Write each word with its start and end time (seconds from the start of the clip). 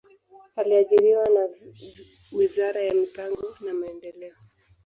Aliajiriwa 0.55 1.25
na 1.29 1.49
wizara 2.31 2.81
ya 2.81 2.93
mipango 2.93 3.55
na 3.65 3.73
maendeleo 3.73 4.35